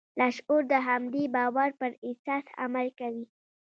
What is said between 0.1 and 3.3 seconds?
لاشعور د همدې باور پر اساس عمل کوي